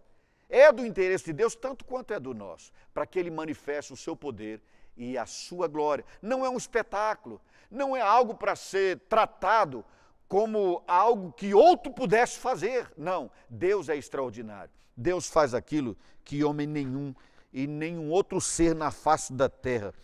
[0.49, 3.97] É do interesse de Deus tanto quanto é do nosso, para que ele manifeste o
[3.97, 4.63] seu poder
[4.97, 6.05] e a sua glória.
[6.23, 9.85] Não é um espetáculo, não é algo para ser tratado
[10.29, 12.91] como algo que outro pudesse fazer.
[12.97, 14.71] Não, Deus é extraordinário.
[14.97, 17.15] Deus faz aquilo que homem nenhum
[17.53, 19.95] e nenhum outro ser na face da terra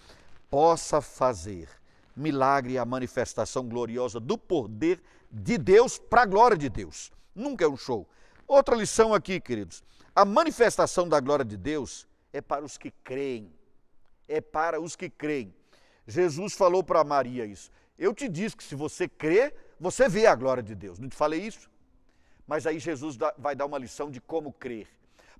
[0.51, 1.68] possa fazer.
[2.14, 7.11] Milagre é a manifestação gloriosa do poder de Deus para a glória de Deus.
[7.35, 8.07] Nunca é um show.
[8.46, 9.83] Outra lição aqui, queridos.
[10.14, 13.51] A manifestação da glória de Deus é para os que creem
[14.33, 15.55] é para os que creem.
[16.06, 17.70] Jesus falou para Maria isso.
[17.98, 20.98] Eu te disse que se você crê, você vê a glória de Deus.
[20.98, 21.70] Não te falei isso?
[22.46, 24.88] Mas aí Jesus vai dar uma lição de como crer.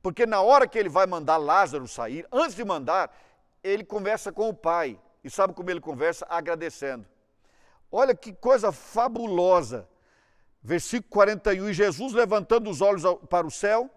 [0.03, 3.14] Porque na hora que ele vai mandar Lázaro sair, antes de mandar,
[3.62, 4.98] ele conversa com o pai.
[5.22, 6.27] E sabe como ele conversa?
[6.29, 7.07] Agradecendo.
[7.90, 9.88] Olha que coisa fabulosa.
[10.62, 11.68] Versículo 41.
[11.70, 13.90] E Jesus, levantando os olhos para o céu,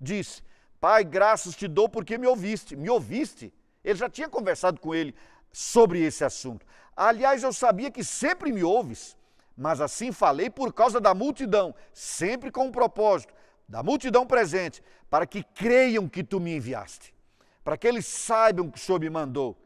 [0.00, 0.42] disse:
[0.80, 2.74] Pai, graças te dou porque me ouviste.
[2.74, 3.52] Me ouviste?
[3.84, 5.14] Ele já tinha conversado com ele
[5.52, 6.66] sobre esse assunto.
[6.96, 9.16] Aliás, eu sabia que sempre me ouves,
[9.56, 13.34] mas assim falei por causa da multidão, sempre com um propósito,
[13.68, 17.14] da multidão presente, para que creiam que tu me enviaste,
[17.62, 19.56] para que eles saibam que o Senhor me mandou.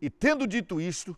[0.00, 1.16] E tendo dito isto,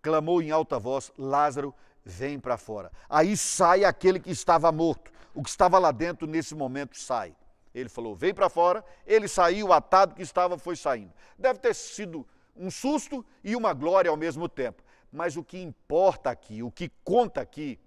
[0.00, 2.90] clamou em alta voz: Lázaro, vem para fora.
[3.08, 5.10] Aí sai aquele que estava morto.
[5.34, 7.34] O que estava lá dentro nesse momento sai.
[7.74, 8.84] Ele falou: vem para fora.
[9.06, 11.12] Ele saiu, o atado que estava foi saindo.
[11.38, 12.26] Deve ter sido
[12.60, 14.82] um susto e uma glória ao mesmo tempo.
[15.10, 17.78] Mas o que importa aqui, o que conta aqui,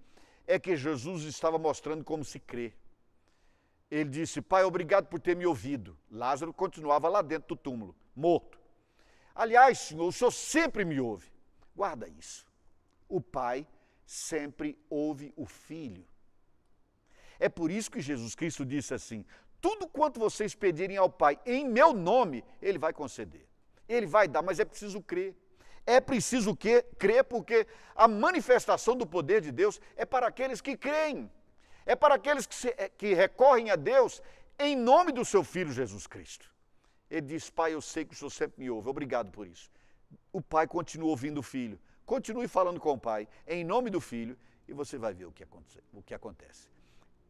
[0.48, 2.74] é que Jesus estava mostrando como se crê.
[3.90, 5.98] Ele disse: Pai, obrigado por ter me ouvido.
[6.12, 8.60] Lázaro continuava lá dentro do túmulo, morto.
[9.36, 11.32] Aliás, Senhor, o Senhor sempre me ouve.
[11.76, 12.46] Guarda isso.
[13.08, 13.68] O Pai
[14.06, 16.06] sempre ouve o Filho.
[17.40, 19.24] É por isso que Jesus Cristo disse assim:
[19.62, 23.48] tudo quanto vocês pedirem ao Pai em meu nome, Ele vai conceder.
[23.88, 25.36] Ele vai dar, mas é preciso crer.
[25.86, 30.78] É preciso que, crer, porque a manifestação do poder de Deus é para aqueles que
[30.78, 31.30] creem.
[31.86, 34.22] É para aqueles que, se, é, que recorrem a Deus
[34.58, 36.50] em nome do seu Filho Jesus Cristo.
[37.10, 39.70] Ele diz: Pai, eu sei que o Senhor sempre me ouve, obrigado por isso.
[40.32, 41.80] O pai continua ouvindo o filho.
[42.06, 44.38] Continue falando com o pai, em nome do filho,
[44.68, 45.46] e você vai ver o que,
[45.94, 46.68] o que acontece.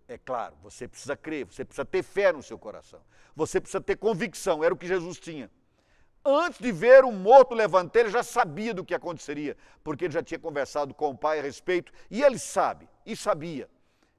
[0.08, 3.02] É claro, você precisa crer, você precisa ter fé no seu coração.
[3.36, 5.50] Você precisa ter convicção, era o que Jesus tinha.
[6.26, 10.24] Antes de ver o morto levantar, ele já sabia do que aconteceria, porque ele já
[10.24, 13.70] tinha conversado com o pai a respeito, e ele sabe, e sabia,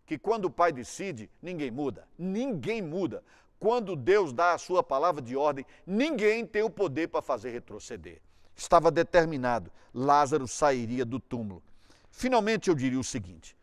[0.05, 2.07] que quando o pai decide, ninguém muda.
[2.19, 3.25] Ninguém muda.
[3.59, 8.21] Quando Deus dá a sua palavra de ordem, ninguém tem o poder para fazer retroceder.
[8.55, 11.63] Estava determinado, Lázaro sairia do túmulo.
[12.11, 13.57] Finalmente eu diria o seguinte: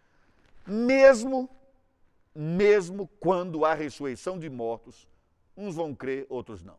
[0.65, 1.49] mesmo
[2.33, 5.07] mesmo quando há ressurreição de mortos,
[5.55, 6.77] uns vão crer, outros não.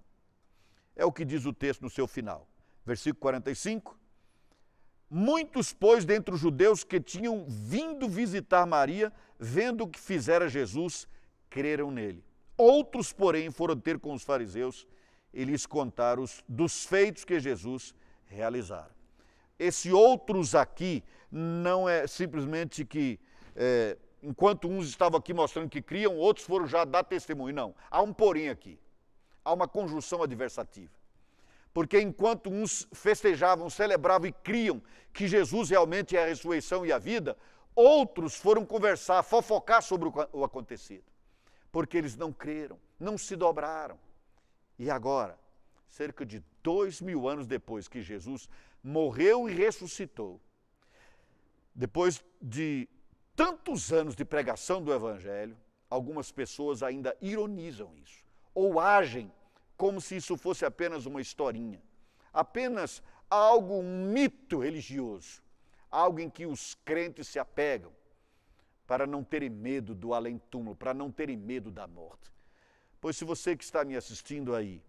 [0.95, 2.49] É o que diz o texto no seu final.
[2.85, 3.99] Versículo 45.
[5.09, 11.07] Muitos, pois, dentre os judeus que tinham vindo visitar Maria, vendo o que fizera Jesus,
[11.51, 12.25] creram nele.
[12.57, 14.87] Outros, porém, foram ter com os fariseus
[15.33, 18.91] e lhes contar os, dos feitos que Jesus realizara.
[19.59, 23.21] Esse outros aqui não é simplesmente que,
[23.55, 27.55] é, enquanto uns estavam aqui mostrando que criam, outros foram já dar testemunho.
[27.55, 28.79] Não, há um porém aqui.
[29.45, 30.93] Há uma conjunção adversativa.
[31.73, 34.83] Porque enquanto uns festejavam, celebravam e criam
[35.13, 37.37] que Jesus realmente é a ressurreição e a vida,
[37.75, 41.05] outros foram conversar, fofocar sobre o acontecido.
[41.71, 43.99] Porque eles não creram, não se dobraram.
[44.79, 45.39] E agora,
[45.89, 48.49] cerca de dois mil anos depois que Jesus
[48.83, 50.41] morreu e ressuscitou,
[51.75, 52.89] depois de
[53.35, 55.57] tantos anos de pregação do Evangelho,
[55.89, 58.25] algumas pessoas ainda ironizam isso,
[58.55, 59.33] ou agem
[59.77, 61.83] como se isso fosse apenas uma historinha,
[62.33, 65.43] apenas algo, um mito religioso,
[65.91, 67.93] algo em que os crentes se apegam
[68.87, 72.31] para não terem medo do além-túmulo, para não terem medo da morte.
[73.01, 74.83] Pois se você que está me assistindo aí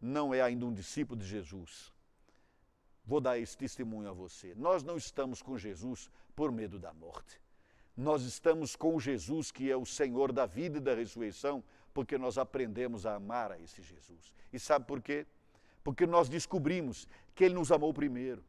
[0.00, 1.92] não é ainda um discípulo de Jesus,
[3.04, 4.54] vou dar esse testemunho a você.
[4.54, 7.40] Nós não estamos com Jesus por medo da morte.
[7.96, 11.64] Nós estamos com Jesus, que é o Senhor da vida e da ressurreição,
[11.96, 14.34] porque nós aprendemos a amar a esse Jesus.
[14.52, 15.24] E sabe por quê?
[15.82, 18.44] Porque nós descobrimos que Ele nos amou primeiro.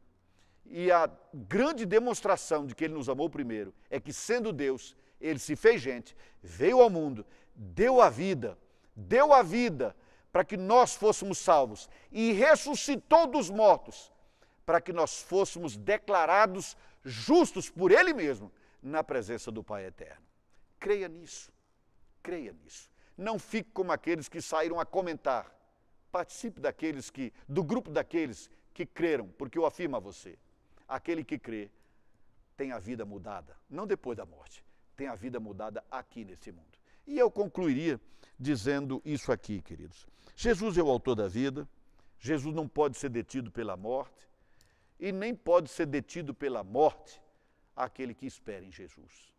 [0.66, 5.38] E a grande demonstração de que Ele nos amou primeiro é que, sendo Deus, Ele
[5.38, 7.24] se fez gente, veio ao mundo,
[7.54, 8.58] deu a vida
[8.98, 9.94] deu a vida
[10.32, 14.12] para que nós fôssemos salvos e ressuscitou dos mortos
[14.66, 20.26] para que nós fôssemos declarados justos por Ele mesmo na presença do Pai Eterno.
[20.78, 21.50] Creia nisso,
[22.22, 22.90] creia nisso.
[23.18, 25.52] Não fique como aqueles que saíram a comentar.
[26.12, 30.38] Participe daqueles que, do grupo daqueles que creram, porque eu afirmo a você:
[30.86, 31.68] aquele que crê
[32.56, 34.64] tem a vida mudada, não depois da morte,
[34.96, 36.78] tem a vida mudada aqui nesse mundo.
[37.06, 38.00] E eu concluiria
[38.38, 40.06] dizendo isso aqui, queridos.
[40.36, 41.68] Jesus é o autor da vida,
[42.20, 44.28] Jesus não pode ser detido pela morte
[44.98, 47.20] e nem pode ser detido pela morte
[47.74, 49.32] aquele que espera em Jesus.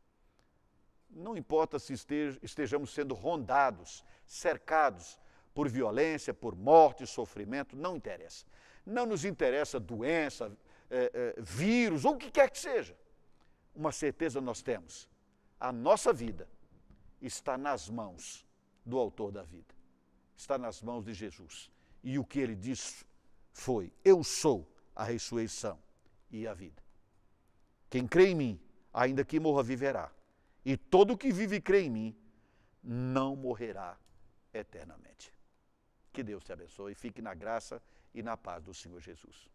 [1.09, 1.93] Não importa se
[2.41, 5.17] estejamos sendo rondados, cercados
[5.53, 8.45] por violência, por morte, sofrimento, não interessa.
[8.85, 10.55] Não nos interessa doença,
[10.89, 12.97] é, é, vírus ou o que quer que seja.
[13.75, 15.09] Uma certeza nós temos:
[15.59, 16.47] a nossa vida
[17.21, 18.45] está nas mãos
[18.85, 19.75] do Autor da vida,
[20.35, 21.69] está nas mãos de Jesus.
[22.03, 23.05] E o que ele disse
[23.51, 25.77] foi: Eu sou a ressurreição
[26.31, 26.81] e a vida.
[27.89, 28.61] Quem crê em mim,
[28.93, 30.11] ainda que morra, viverá.
[30.69, 32.15] E todo que vive e crê em mim,
[32.83, 33.97] não morrerá
[34.53, 35.33] eternamente.
[36.13, 37.81] Que Deus te abençoe e fique na graça
[38.13, 39.49] e na paz do Senhor Jesus.